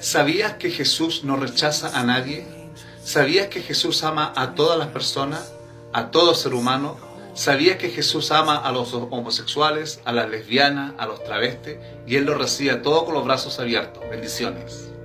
[0.00, 2.46] ¿Sabías que Jesús no rechaza a nadie?
[3.02, 5.52] ¿Sabías que Jesús ama a todas las personas,
[5.92, 6.96] a todo ser humano?
[7.34, 11.76] ¿Sabías que Jesús ama a los homosexuales, a las lesbianas, a los travestis?
[12.06, 14.02] Y Él lo recibe todo con los brazos abiertos.
[14.10, 14.95] Bendiciones.